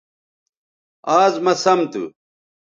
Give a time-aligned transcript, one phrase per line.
[1.17, 2.03] آز مہ سم تھو